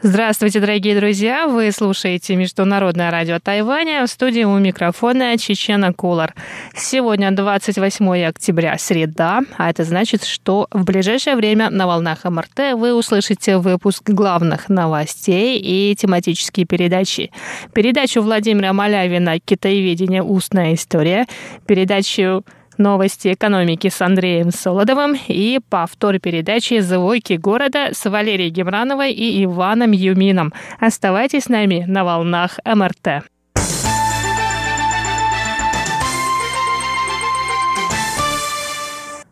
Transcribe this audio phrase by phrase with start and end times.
[0.00, 1.48] Здравствуйте, дорогие друзья!
[1.48, 4.06] Вы слушаете Международное радио Тайваня.
[4.06, 6.36] В студии у микрофона Чечена Кулар.
[6.72, 12.94] Сегодня 28 октября, среда, а это значит, что в ближайшее время на волнах МРТ вы
[12.94, 17.32] услышите выпуск главных новостей и тематические передачи.
[17.74, 20.22] Передачу Владимира Малявина «Китаеведение.
[20.22, 21.26] Устная история»,
[21.66, 22.44] передачу
[22.78, 29.90] Новости экономики с Андреем Солодовым и повтор передачи «Звуки города» с Валерией Гемрановой и Иваном
[29.90, 30.52] Юмином.
[30.78, 33.24] Оставайтесь с нами на волнах МРТ.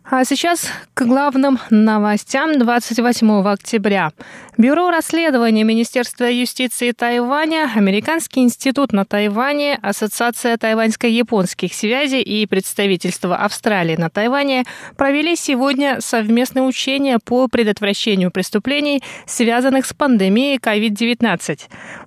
[0.09, 4.11] А сейчас к главным новостям 28 октября.
[4.57, 13.95] Бюро расследования Министерства юстиции Тайваня, Американский институт на Тайване, Ассоциация тайваньско-японских связей и представительство Австралии
[13.97, 14.63] на Тайване
[14.95, 21.59] провели сегодня совместное учение по предотвращению преступлений, связанных с пандемией COVID-19.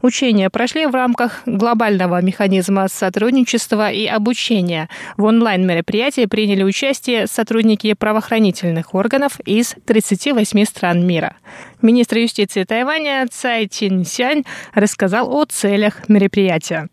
[0.02, 4.88] Учения прошли в рамках глобального механизма сотрудничества и обучения.
[5.16, 11.36] В онлайн-мероприятии приняли участие сотрудники правоохранительных органов из 38 стран мира.
[11.80, 16.88] Министр юстиции Тайваня Цай Чин-сянь рассказал о целях мероприятия.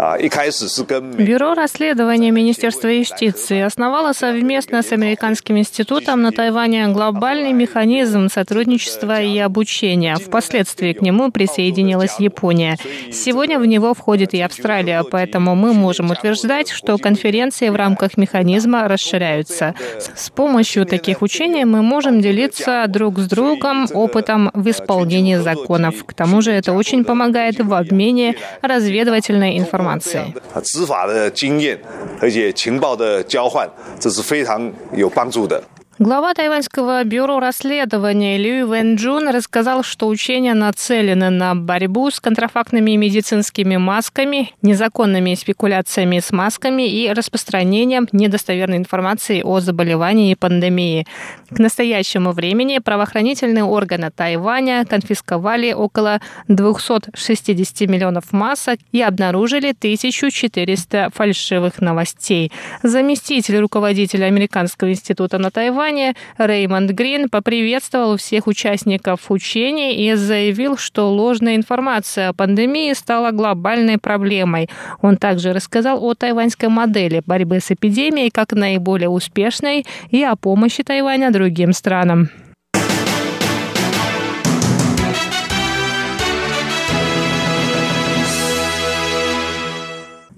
[0.00, 9.38] Бюро расследования Министерства юстиции основало совместно с Американским институтом на Тайване глобальный механизм сотрудничества и
[9.38, 10.16] обучения.
[10.16, 12.78] Впоследствии к нему присоединилась Япония.
[13.12, 18.88] Сегодня в него входит и Австралия, поэтому мы можем утверждать, что конференции в рамках механизма
[18.88, 19.74] расширяются.
[20.14, 26.04] С помощью таких учений мы можем делиться друг с другом опытом в исполнении законов.
[26.06, 29.58] К тому же это очень помогает в обмене разведывательной
[29.98, 30.60] 这样的啊。
[30.62, 31.78] 执法的经验
[32.20, 35.62] 而且情报的交换这是非常有帮助的。
[36.02, 43.76] Глава тайваньского бюро расследования Лю Вэн Джун рассказал, что учения нацелены на борьбу с контрафактными медицинскими
[43.76, 51.06] масками, незаконными спекуляциями с масками и распространением недостоверной информации о заболевании и пандемии.
[51.50, 61.82] К настоящему времени правоохранительные органы Тайваня конфисковали около 260 миллионов масок и обнаружили 1400 фальшивых
[61.82, 62.50] новостей.
[62.82, 70.76] Заместитель руководителя Американского института на Тайване образования Реймонд Грин поприветствовал всех участников учений и заявил,
[70.76, 74.68] что ложная информация о пандемии стала глобальной проблемой.
[75.02, 80.82] Он также рассказал о тайваньской модели борьбы с эпидемией как наиболее успешной и о помощи
[80.82, 82.30] Тайваня другим странам.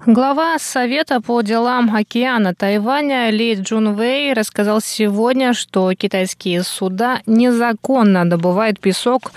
[0.05, 8.81] Глава Совета по делам океана Тайваня Ли Джунвей рассказал сегодня, что китайские суда незаконно добывают
[8.81, 9.31] песок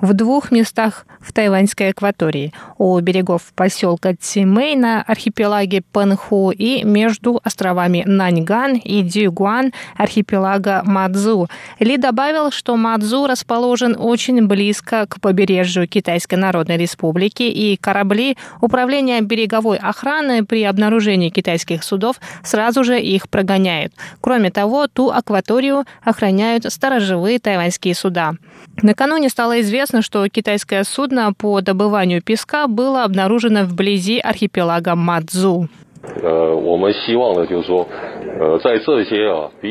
[0.00, 7.40] в двух местах в тайваньской акватории, у берегов поселка Цимэй на архипелаге Пэнху и между
[7.44, 11.48] островами Наньган и Дюгуан архипелага Мадзу.
[11.78, 19.20] Ли добавил, что Мадзу расположен очень близко к побережью Китайской Народной Республики, и корабли Управления
[19.20, 23.92] береговой охраны при обнаружении китайских судов сразу же их прогоняют.
[24.20, 28.34] Кроме того, ту акваторию охраняют сторожевые тайваньские суда.
[28.82, 35.68] Накануне стало известно, что китайское судно по добыванию песка было обнаружено вблизи архипелага Мадзу.
[36.02, 36.56] Э,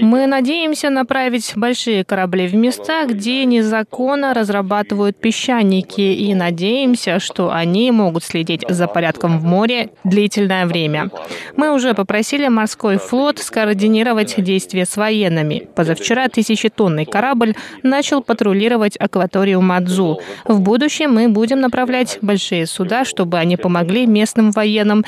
[0.02, 7.92] мы надеемся направить большие корабли в места, где незаконно разрабатывают песчаники, и надеемся, что они
[7.92, 11.10] могут следить за порядком в море длительное время.
[11.56, 15.68] Мы уже попросили морской флот скоординировать действия с военными.
[15.76, 20.20] Позавчера тысячетонный корабль начал патрулировать акваторию Мадзу.
[20.46, 25.04] В будущем мы будем направлять большие суда, чтобы они помогли местным военным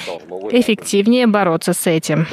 [0.52, 2.26] эффективнее бороться с этим.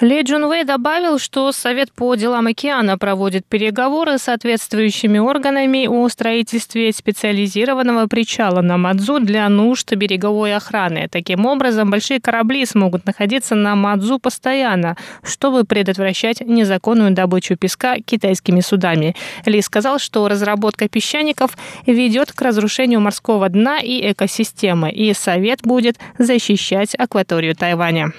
[0.00, 6.08] Ли Джун Вэй добавил, что Совет по делам океана проводит переговоры с соответствующими органами о
[6.08, 11.08] строительстве специализированного причала на Мадзу для нужд береговой охраны.
[11.10, 18.60] Таким образом, большие корабли смогут находиться на Мадзу постоянно, чтобы предотвращать незаконную добычу песка китайскими
[18.60, 19.16] судами.
[19.46, 21.56] Ли сказал, что разработка песчаников
[21.86, 28.12] ведет к разрушению морского дна и экосистемы, и Совет будет защищать акваторию Тайваня.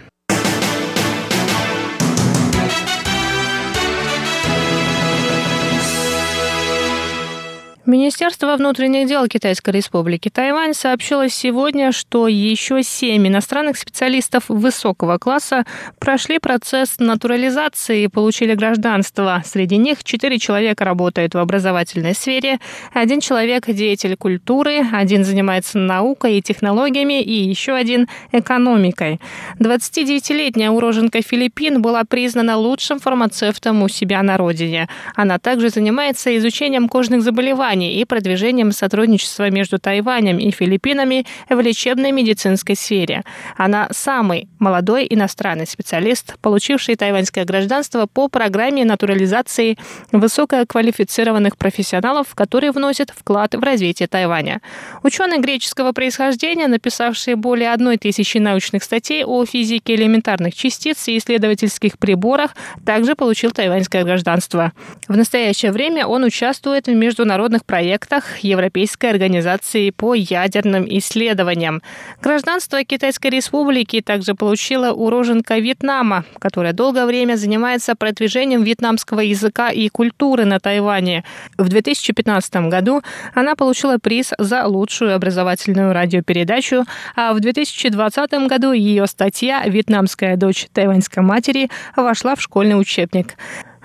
[7.89, 15.65] Министерство внутренних дел Китайской республики Тайвань сообщило сегодня, что еще семь иностранных специалистов высокого класса
[15.97, 19.41] прошли процесс натурализации и получили гражданство.
[19.43, 22.59] Среди них четыре человека работают в образовательной сфере,
[22.93, 29.19] один человек– деятель культуры, один занимается наукой и технологиями и еще один– экономикой.
[29.57, 34.87] 29-летняя уроженка Филиппин была признана лучшим фармацевтом у себя на родине.
[35.15, 41.59] Она также занимается изучением кожных заболеваний образовании и продвижением сотрудничества между Тайванем и Филиппинами в
[41.59, 43.23] лечебной медицинской сфере.
[43.57, 49.77] Она самый молодой иностранный специалист, получивший тайваньское гражданство по программе натурализации
[50.11, 54.61] высококвалифицированных профессионалов, которые вносят вклад в развитие Тайваня.
[55.03, 61.97] Ученый греческого происхождения, написавший более одной тысячи научных статей о физике элементарных частиц и исследовательских
[61.97, 62.55] приборах,
[62.85, 64.71] также получил тайваньское гражданство.
[65.07, 71.81] В настоящее время он участвует в международных проектах Европейской организации по ядерным исследованиям.
[72.21, 79.89] Гражданство Китайской Республики также получила уроженка Вьетнама, которая долгое время занимается продвижением вьетнамского языка и
[79.89, 81.23] культуры на Тайване.
[81.57, 83.01] В 2015 году
[83.33, 86.85] она получила приз за лучшую образовательную радиопередачу,
[87.15, 93.35] а в 2020 году ее статья «Вьетнамская дочь тайваньской матери» вошла в школьный учебник.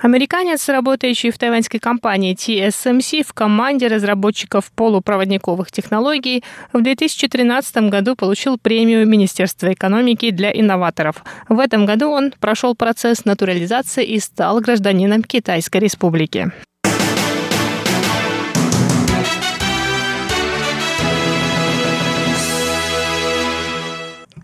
[0.05, 8.59] Американец, работающий в тайваньской компании TSMC в команде разработчиков полупроводниковых технологий, в 2013 году получил
[8.59, 11.25] премию Министерства экономики для инноваторов.
[11.49, 16.53] В этом году он прошел процесс натурализации и стал гражданином Китайской Республики.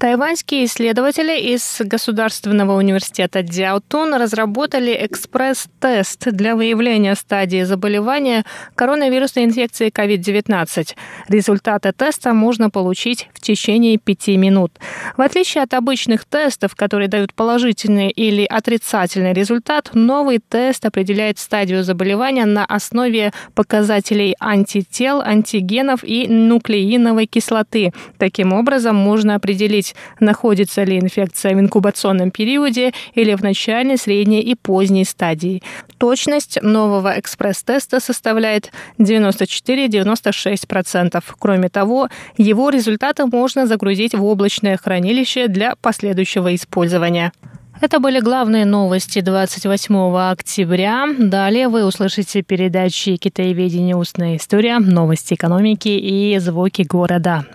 [0.00, 10.97] Тайваньские исследователи из Государственного университета Дяотун разработали экспресс-тест для выявления стадии заболевания коронавирусной инфекцией COVID-19.
[11.29, 14.73] Результаты теста можно получить в течение пяти минут.
[15.19, 21.85] В отличие от обычных тестов, которые дают положительный или отрицательный результат, новый тест определяет стадию
[21.85, 27.93] заболевания на основе показателей антител, антигенов и нуклеиновой кислоты.
[28.17, 34.40] Таким образом, можно определить определить, находится ли инфекция в инкубационном периоде или в начальной, средней
[34.40, 35.62] и поздней стадии.
[35.98, 41.22] Точность нового экспресс-теста составляет 94-96%.
[41.38, 42.08] Кроме того,
[42.38, 47.32] его результаты можно загрузить в облачное хранилище для последующего использования.
[47.81, 51.06] Это были главные новости 28 октября.
[51.19, 53.96] Далее вы услышите передачи «Китаеведение.
[53.96, 57.46] Устная история», «Новости экономики» и «Звуки города».